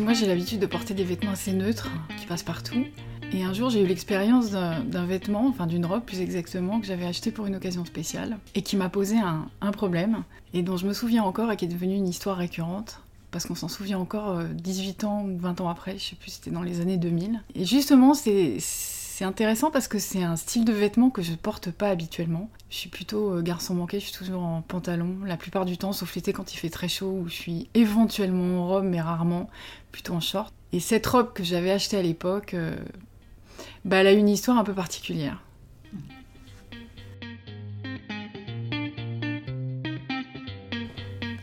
[0.00, 2.84] moi j'ai l'habitude de porter des vêtements assez neutres qui passent partout.
[3.32, 7.06] Et un jour j'ai eu l'expérience d'un vêtement, enfin d'une robe plus exactement, que j'avais
[7.06, 10.24] acheté pour une occasion spéciale et qui m'a posé un, problème
[10.54, 13.00] et dont je me souviens encore et qui est devenue une histoire récurrente.
[13.30, 16.50] Parce qu'on s'en souvient encore 18 ans ou 20 ans après, je sais plus, c'était
[16.50, 17.42] dans les années 2000.
[17.54, 18.56] Et justement, c'est
[19.18, 22.48] c'est intéressant parce que c'est un style de vêtement que je porte pas habituellement.
[22.70, 25.92] Je suis plutôt euh, garçon manqué, je suis toujours en pantalon la plupart du temps,
[25.92, 29.50] sauf l'été quand il fait très chaud, où je suis éventuellement en robe, mais rarement
[29.90, 30.54] plutôt en short.
[30.72, 32.76] Et cette robe que j'avais achetée à l'époque, euh,
[33.84, 35.42] bah, elle a une histoire un peu particulière.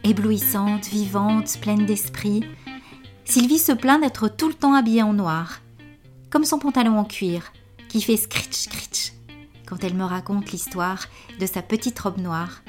[0.06, 2.42] Éblouissante, vivante, pleine d'esprit,
[3.26, 5.60] Sylvie se plaint d'être tout le temps habillée en noir,
[6.30, 7.52] comme son pantalon en cuir,
[7.96, 9.14] qui fait scritch scritch
[9.66, 11.08] quand elle me raconte l'histoire
[11.40, 12.62] de sa petite robe noire.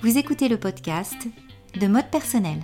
[0.00, 1.28] Vous écoutez le podcast
[1.78, 2.56] de mode personnel.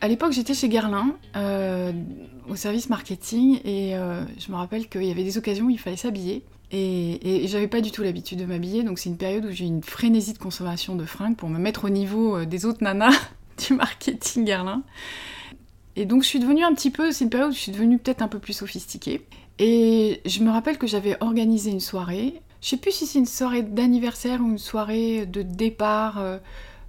[0.00, 1.92] À l'époque, j'étais chez Guerlain, euh,
[2.48, 5.78] au service marketing, et euh, je me rappelle qu'il y avait des occasions où il
[5.78, 6.44] fallait s'habiller.
[6.72, 9.84] Et, j'avais pas du tout l'habitude de m'habiller, donc c'est une période où j'ai une
[9.84, 13.14] frénésie de consommation de fringues pour me mettre au niveau euh, des autres nanas
[13.64, 14.82] du marketing Guerlain.
[15.96, 17.98] Et donc je suis devenue un petit peu, c'est une période où je suis devenue
[17.98, 19.24] peut-être un peu plus sophistiquée.
[19.58, 22.40] Et je me rappelle que j'avais organisé une soirée.
[22.60, 26.38] Je sais plus si c'est une soirée d'anniversaire ou une soirée de départ, euh,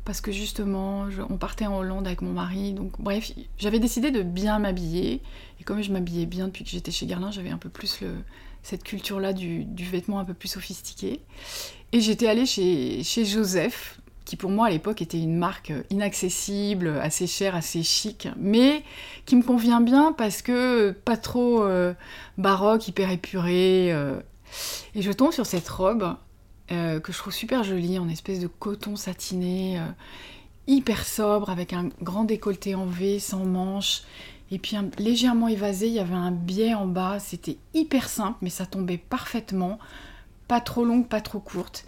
[0.06, 2.74] parce que justement, on partait en Hollande avec mon mari.
[2.74, 5.22] Donc bref, j'avais décidé de bien m'habiller.
[5.60, 8.04] Et comme je m'habillais bien depuis que j'étais chez Guerlain, j'avais un peu plus
[8.64, 11.20] cette culture-là du, vêtement un peu plus sophistiqué.
[11.92, 17.28] Et j'étais allée chez Joseph, qui pour moi à l'époque était une marque inaccessible, assez
[17.28, 18.84] chère, assez chic, mais
[19.26, 21.94] qui me convient bien parce que pas trop euh,
[22.38, 23.94] baroque, hyper épuré.
[23.94, 24.20] Euh.
[24.96, 26.16] Et je tombe sur cette robe
[26.72, 29.80] euh, que je trouve super jolie, en espèce de coton satiné,
[30.68, 34.02] hyper sobre, avec un grand décolleté en V, sans manches.
[34.52, 38.50] Et puis légèrement évasé, il y avait un biais en bas, c'était hyper simple, mais
[38.50, 39.80] ça tombait parfaitement,
[40.48, 41.86] pas trop longue, pas trop courte.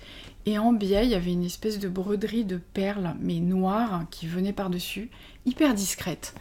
[0.47, 4.27] Et en biais, il y avait une espèce de broderie de perles, mais noire, qui
[4.27, 5.11] venait par-dessus,
[5.45, 6.33] hyper discrète.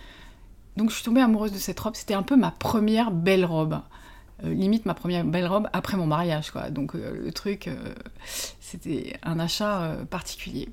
[0.76, 1.96] Donc je suis tombée amoureuse de cette robe.
[1.96, 3.80] C'était un peu ma première belle robe.
[4.44, 6.70] Euh, limite ma première belle robe après mon mariage, quoi.
[6.70, 7.94] Donc euh, le truc, euh,
[8.60, 10.68] c'était un achat particulier.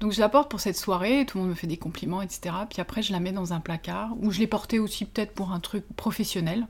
[0.00, 2.54] Donc je la porte pour cette soirée, tout le monde me fait des compliments, etc.
[2.68, 5.52] Puis après, je la mets dans un placard, où je l'ai portée aussi peut-être pour
[5.52, 6.66] un truc professionnel.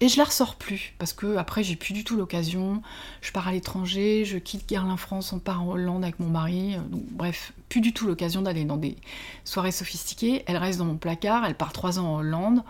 [0.00, 2.82] Et je la ressors plus, parce que après j'ai plus du tout l'occasion.
[3.20, 6.76] Je pars à l'étranger, je quitte Guerlain France, on part en Hollande avec mon mari.
[6.90, 8.96] Bref, plus du tout l'occasion d'aller dans des
[9.44, 10.42] soirées sophistiquées.
[10.46, 12.64] Elle reste dans mon placard, elle part trois ans en Hollande.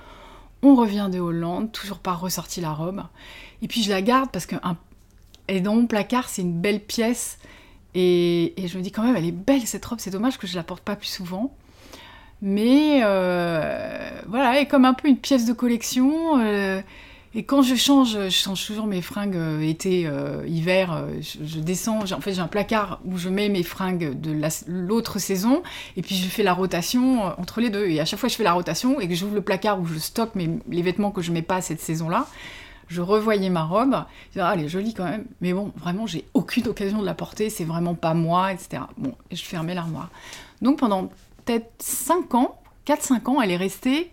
[0.63, 3.03] On revient de Hollande, toujours pas ressorti la robe.
[3.63, 4.57] Et puis je la garde parce que
[5.49, 7.39] est dans mon placard, c'est une belle pièce.
[7.95, 10.57] Et, je me dis quand même, elle est belle cette robe, c'est dommage que je
[10.57, 11.55] la porte pas plus souvent.
[12.41, 16.38] Mais euh, voilà, est comme un peu une pièce de collection.
[16.38, 16.81] Euh,
[17.34, 20.09] et quand je change, je change toujours mes fringues euh, été,
[20.47, 21.06] hiver.
[21.20, 24.32] Je, descends, en fait j'ai un placard où je mets mes fringues de
[24.66, 25.62] l'autre saison,
[25.97, 27.87] et puis je fais la rotation entre les deux.
[27.87, 29.98] Et à chaque fois je fais la rotation et que j'ouvre le placard où je
[29.98, 32.26] stocke les vêtements que je mets pas cette saison-là,
[32.93, 36.06] je revoyais ma robe, je disais, ah, elle est jolie quand même, mais bon, vraiment,
[36.06, 38.82] j'ai aucune occasion de la porter, c'est vraiment pas moi, etc.
[38.99, 40.10] Bon, et je fermais l'armoire.
[40.60, 41.10] Donc pendant
[41.44, 44.10] peut-être 5 ans, 4-5 ans, elle est restée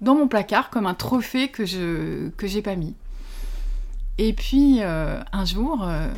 [0.00, 2.94] dans mon placard comme un trophée que je que j'ai pas mis.
[4.18, 6.08] Et puis euh, un jour, euh,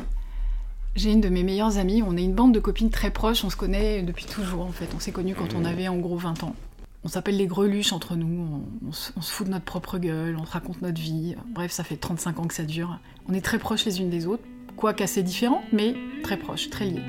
[0.95, 3.49] j'ai une de mes meilleures amies, on est une bande de copines très proches, on
[3.49, 6.43] se connaît depuis toujours en fait, on s'est connus quand on avait en gros 20
[6.43, 6.55] ans.
[7.03, 10.35] On s'appelle les greluches entre nous, on, se, on, se fout de notre propre gueule,
[10.39, 12.99] on se raconte notre vie, bref ça fait 35 ans que ça dure.
[13.29, 14.43] On est très proches les unes des autres,
[14.75, 17.01] quoique assez différentes, mais très proches, très liées.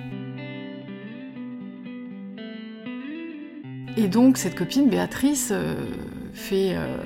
[3.97, 5.75] Et donc cette copine Béatrice euh,
[6.39, 6.97] fait, euh,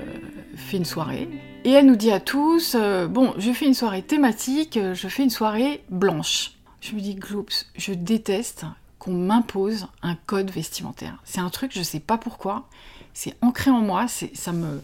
[0.55, 1.29] fait une soirée.
[1.65, 5.25] Et elle nous dit à tous, euh, bon, je fais une soirée thématique, je fais
[5.25, 6.53] une soirée blanche.
[6.81, 8.65] Je me dis, Gloops, je déteste
[8.99, 11.21] qu'on m'impose un code vestimentaire.
[11.25, 12.69] C'est un truc, je sais pas pourquoi,
[13.15, 14.81] c'est ancré en moi, ça me...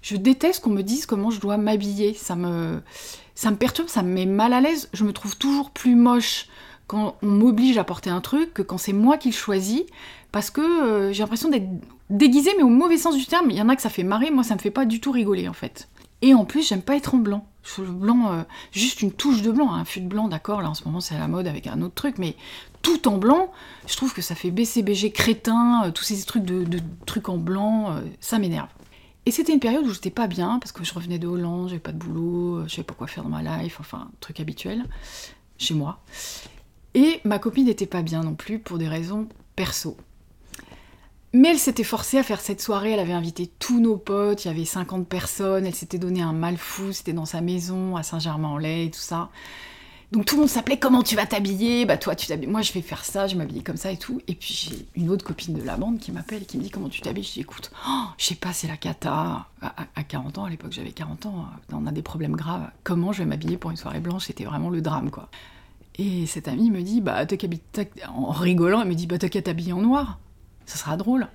[0.00, 2.82] Je déteste qu'on me dise comment je dois m'habiller, ça me...
[3.34, 6.46] ça me perturbe, ça me met mal à l'aise, je me trouve toujours plus moche
[6.88, 9.82] quand on m'oblige à porter un truc que quand c'est moi qui le choisis
[10.32, 11.68] parce que euh, j'ai l'impression d'être
[12.10, 13.50] déguisée, mais au mauvais sens du terme.
[13.50, 15.12] Il y en a que ça fait marrer, moi ça me fait pas du tout
[15.12, 15.88] rigoler en fait.
[16.20, 17.46] Et en plus, j'aime pas être en blanc.
[17.76, 18.42] Le blanc, euh,
[18.72, 21.14] juste une touche de blanc, un fût de blanc, d'accord, là en ce moment c'est
[21.14, 22.34] à la mode avec un autre truc, mais
[22.80, 23.52] tout en blanc,
[23.86, 28.00] je trouve que ça fait BCBG crétin, euh, tous ces trucs de, trucs en blanc,
[28.20, 28.68] ça m'énerve.
[29.26, 31.80] Et c'était une période où j'étais pas bien, parce que je revenais de Hollande, j'avais
[31.80, 34.86] pas de boulot, je savais pas quoi faire dans ma life, enfin, truc habituel,
[35.58, 36.00] chez moi.
[36.94, 39.96] Et ma copine n'était pas bien non plus pour des raisons perso.
[41.34, 44.48] Mais elle s'était forcée à faire cette soirée, elle avait invité tous nos potes, il
[44.48, 48.02] y avait 50 personnes, elle s'était donné un mal fou, c'était dans sa maison à
[48.02, 49.28] Saint-Germain-en-Laye et tout ça.
[50.10, 51.84] Donc tout le monde s'appelait comment tu vas t'habiller?
[51.84, 53.98] Bah toi tu t'habilles, moi je vais faire ça, je vais m'habiller comme ça et
[53.98, 54.22] tout.
[54.26, 56.70] Et puis j'ai une autre copine de la bande qui m'appelle et qui me dit
[56.70, 57.24] comment tu t'habilles?
[57.24, 59.46] Je dis écoute, oh, je sais pas, c'est la cata.
[59.60, 62.70] À, 40 ans, à l'époque j'avais 40 ans, euh, on a des problèmes graves.
[62.84, 64.26] Comment je vais m'habiller pour une soirée blanche?
[64.26, 65.28] C'était vraiment le drame quoi.
[65.98, 67.24] Et cette amie me dit bah
[68.08, 70.20] en rigolant, elle me dit bah t'as qu'à t'habiller en noir,
[70.64, 71.28] ça sera drôle.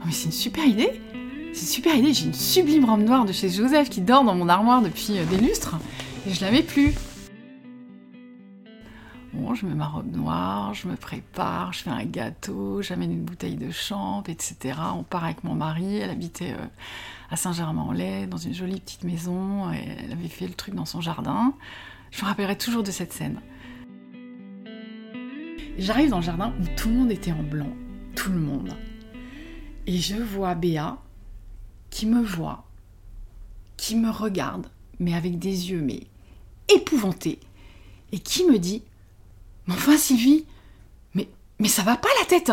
[0.00, 1.00] Oh, mais c'est une super idée
[1.52, 4.34] c'est une super idée, j'ai une sublime robe noire de chez Joseph qui dort dans
[4.34, 5.76] mon armoire depuis euh, des lustres,
[6.26, 6.94] et je la mets plus.
[9.54, 13.56] Je mets ma robe noire, je me prépare, je fais un gâteau, j'amène une bouteille
[13.56, 14.78] de champ, etc.
[14.94, 16.66] On part avec mon mari, elle habitait euh,
[17.30, 21.54] à Saint-Germain-en-Laye, dans une jolie petite maison, elle avait fait le truc dans son jardin.
[22.10, 23.40] Je me rappellerai toujours de cette scène.
[25.78, 27.72] J'arrive dans le jardin où tout le monde était en blanc,
[28.16, 28.76] tout le monde.
[29.86, 30.98] Et je vois Béa,
[31.90, 32.66] qui me voit,
[33.76, 34.66] qui me regarde,
[35.00, 36.02] mais avec des yeux mais
[36.68, 37.40] épouvantés,
[38.12, 38.82] et qui me dit
[39.68, 40.46] Mais enfin Sylvie,
[41.14, 41.28] mais,
[41.60, 42.50] mais ça va pas la tête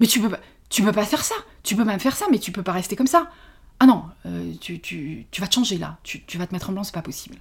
[0.00, 0.40] Mais tu peux pas,
[0.70, 2.96] tu peux pas faire ça, tu peux même faire ça, mais tu peux pas rester
[2.96, 3.30] comme ça.
[3.78, 6.72] Ah non, euh, tu, tu, vas te changer là, tu, tu vas te mettre en
[6.72, 7.36] blanc, c'est pas possible.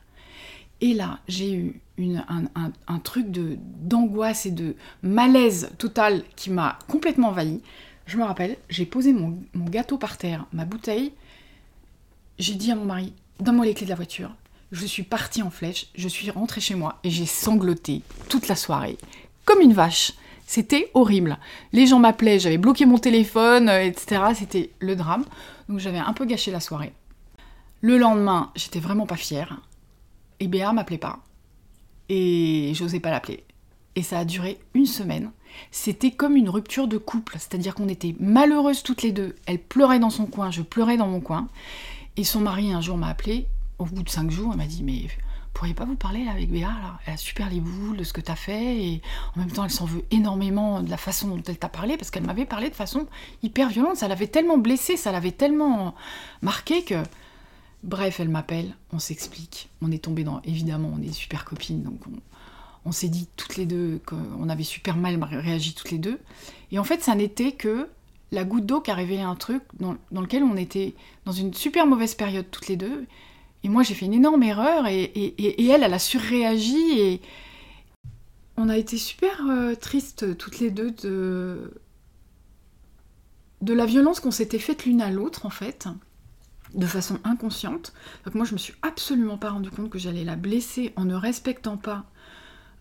[0.81, 6.77] Et là, j'ai eu une, un, un, truc d'angoisse et de malaise total qui m'a
[6.89, 7.61] complètement envahi.
[8.05, 11.13] Je me rappelle, j'ai posé mon, mon, gâteau par terre, ma bouteille,
[12.39, 14.35] j'ai dit à mon mari, donne-moi les clés de la voiture.
[14.73, 18.55] Je suis partie en flèche, je suis rentrée chez moi et j'ai sangloté toute la
[18.55, 18.97] soirée,
[19.45, 20.13] comme une vache.
[20.47, 21.37] C'était horrible.
[21.73, 24.23] Les gens m'appelaient, j'avais bloqué mon téléphone, euh, etc.
[24.33, 25.25] C'était le drame.
[25.69, 26.91] Donc j'avais un peu gâché la soirée.
[27.81, 29.61] Le lendemain, j'étais vraiment pas fière.
[30.39, 31.19] Et Béa m'appelait pas.
[32.09, 33.43] Et j'osais pas l'appeler.
[33.95, 35.31] Et ça a duré une semaine.
[35.69, 39.35] C'était comme une rupture de couple, c'est-à-dire qu'on était malheureuses toutes les deux.
[39.45, 41.47] Elle pleurait dans son coin, je pleurais dans mon coin.
[42.17, 43.47] Et son mari un jour m'a appelé,
[43.79, 45.07] au bout de cinq jours, elle m'a dit Mais
[45.53, 46.71] pourriez pas vous parler avec Béa
[47.05, 49.01] Elle a super les boules de ce que tu as fait et
[49.35, 52.09] en même temps elle s'en veut énormément de la façon dont elle t'a parlé parce
[52.09, 53.07] qu'elle m'avait parlé de façon
[53.43, 53.97] hyper violente.
[53.97, 55.95] Ça l'avait tellement blessée, ça l'avait tellement
[56.41, 57.01] marqué que.
[57.83, 59.69] Bref, elle m'appelle, on s'explique.
[59.81, 60.41] On est tombé dans.
[60.43, 62.17] Évidemment, on est super copines donc on,
[62.85, 66.19] on s'est dit toutes les deux qu'on avait super mal réagi toutes les deux.
[66.71, 67.89] Et en fait, ça n'était que
[68.31, 70.93] la goutte d'eau qui a révélé un truc dans, lequel on était
[71.25, 73.05] dans une super mauvaise période toutes les deux.
[73.63, 77.21] Et moi, j'ai fait une énorme erreur et, elle, elle a surréagi et
[78.57, 81.71] on a été super euh, tristes toutes les deux de,
[83.73, 85.87] la violence qu'on s'était faite l'une à l'autre en fait,
[86.73, 87.93] de façon inconsciente.
[88.25, 91.15] Donc moi, je me suis absolument pas rendu compte que j'allais la blesser en ne
[91.15, 92.05] respectant pas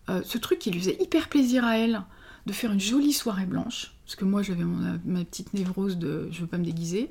[0.09, 2.03] euh, ce truc qui lui faisait hyper plaisir à elle
[2.45, 6.41] de faire une jolie soirée blanche, parce que moi j'avais ma petite névrose de je
[6.41, 7.09] veux pas me déguiser.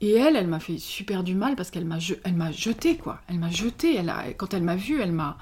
[0.00, 3.20] Et elle, elle m'a fait super du mal parce qu'elle m'a elle m'a jeté quoi.
[3.28, 3.96] Elle m'a jeté.
[3.96, 5.38] Elle a, quand elle m'a vue, elle m'a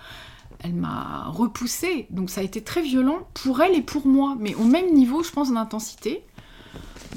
[0.60, 2.06] elle m'a repoussée.
[2.10, 5.22] Donc ça a été très violent pour elle et pour moi, mais au même niveau,
[5.22, 6.22] je pense, d'intensité.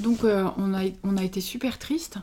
[0.00, 2.18] Donc euh, on, a, on a été super triste.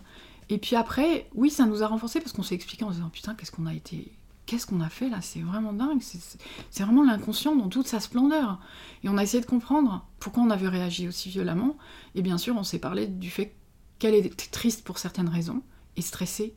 [0.49, 3.33] Et puis après, oui, ça nous a renforcés parce qu'on s'est expliqué en disant putain,
[3.33, 4.11] qu'est-ce qu'on a été
[4.45, 5.21] qu'est-ce qu'on a fait là?
[5.21, 6.01] C'est vraiment dingue.
[6.01, 8.59] C'est vraiment l'inconscient dans toute sa splendeur.
[9.03, 11.77] Et on a essayé de comprendre pourquoi on avait réagi aussi violemment.
[12.13, 13.55] Et bien sûr, on s'est parlé du fait
[13.99, 15.61] qu'elle était triste pour certaines raisons
[15.97, 16.53] et stressée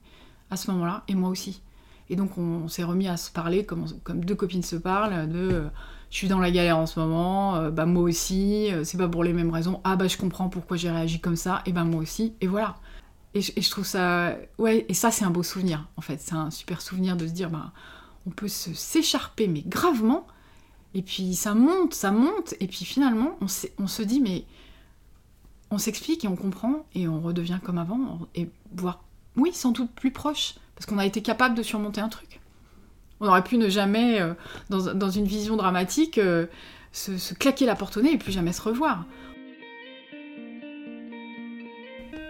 [0.51, 1.63] à ce moment-là, et moi aussi.
[2.11, 5.69] Et donc on, s'est remis à se parler comme, deux copines se parlent, de euh,
[6.11, 9.09] je suis dans la galère en ce moment, euh, bah moi aussi, euh, c'est pas
[9.09, 11.85] pour les mêmes raisons, ah bah je comprends pourquoi j'ai réagi comme ça, et bah
[11.85, 12.77] moi aussi, et voilà.
[13.35, 14.37] Et je, trouve ça.
[14.57, 16.19] Ouais, et ça, c'est un beau souvenir, en fait.
[16.21, 17.73] C'est un super souvenir de se dire, bah,
[18.27, 20.27] on peut s'écharper, mais gravement.
[20.95, 22.55] Et puis ça monte, ça monte.
[22.61, 23.47] Et puis finalement, on,
[23.79, 24.45] on se dit, mais
[25.71, 26.87] on s'explique et on comprend.
[26.95, 28.21] Et on redevient comme avant.
[28.35, 29.05] Et voire,
[29.37, 30.55] oui, sans doute plus proche.
[30.75, 32.41] Parce qu'on a été capable de surmonter un truc.
[33.21, 34.35] On aurait pu ne jamais, euh,
[34.71, 36.47] dans, une vision dramatique, euh,
[36.93, 39.05] se, claquer la porte au nez et plus jamais se revoir.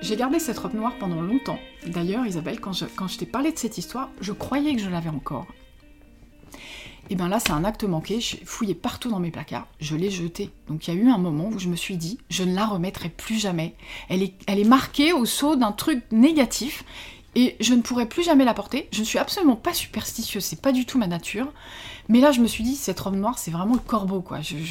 [0.00, 1.59] J'ai gardé cette robe noire pendant longtemps.
[1.87, 5.47] D'ailleurs, Isabelle, quand je t'ai parlé de cette histoire, je croyais que je l'avais encore.
[7.11, 8.21] Et bien là, c'est un acte manqué.
[8.21, 9.67] J'ai fouillé partout dans mes placards.
[9.81, 10.50] Je l'ai jetée.
[10.69, 12.67] Donc il y a eu un moment où je me suis dit, je ne la
[12.67, 13.75] remettrai plus jamais.
[14.09, 16.85] Elle est, marquée au saut d'un truc négatif.
[17.35, 18.88] Et je ne pourrai plus jamais la porter.
[18.91, 21.53] Je ne suis absolument pas superstitieuse, c'est pas du tout ma nature.
[22.09, 24.41] Mais là, je me suis dit, cette robe noire, c'est vraiment le corbeau, quoi.
[24.41, 24.65] J'ai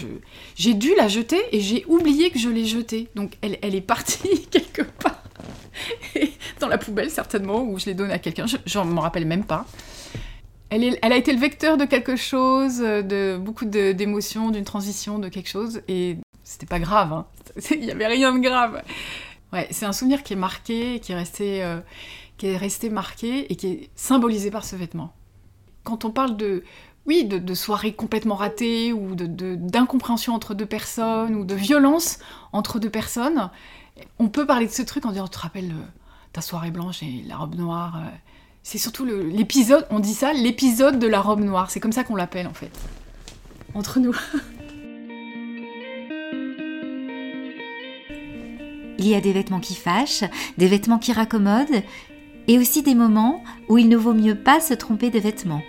[0.56, 3.10] je, dû la jeter et j'ai oublié que je l'ai jetée.
[3.15, 5.24] Donc, elle, est partie quelque part.
[6.60, 8.48] dans la poubelle, certainement, où je l'ai donnée à quelqu'un.
[8.48, 9.65] Je ne m'en rappelle même pas.
[10.69, 15.50] Elle, a été le vecteur de quelque chose, de beaucoup d'émotions, d'une transition, de quelque
[15.50, 15.81] chose.
[15.88, 17.25] Et c'était pas grave, hein.
[17.71, 18.81] il n'y avait rien de grave.
[19.53, 21.79] Ouais, c'est un souvenir qui est marqué, qui est resté, euh,
[22.38, 25.13] qui est resté marqué et qui est symbolisé par ce vêtement.
[25.83, 26.63] Quand on parle de,
[27.05, 32.19] oui, de, soirées complètement ratées ou d'incompréhension entre deux personnes ou de violence
[32.51, 33.50] entre deux personnes,
[34.19, 35.86] on peut parler de ce truc en disant, tu te rappelles euh,
[36.33, 38.09] ta soirée blanche et la robe noire euh.
[38.69, 41.71] C'est surtout l'épisode, on dit ça, l'épisode de la robe noire.
[41.71, 42.69] C'est comme ça qu'on l'appelle en fait.
[43.74, 44.13] Entre nous.
[49.00, 50.25] Il y a des vêtements qui fâchent,
[50.57, 51.81] des vêtements qui raccommodent,
[52.50, 55.63] et aussi des moments où il ne vaut mieux pas se tromper de vêtements.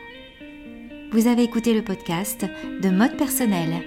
[1.13, 2.47] Vous avez écouté le podcast
[2.83, 3.81] de Mode Personnel